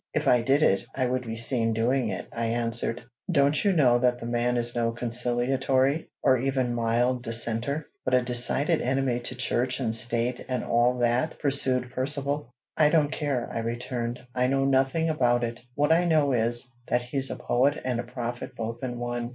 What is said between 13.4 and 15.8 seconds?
I returned. "I know nothing about it.